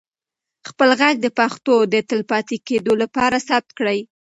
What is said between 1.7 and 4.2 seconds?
د تلپاتې کېدو لپاره ثبت کړئ.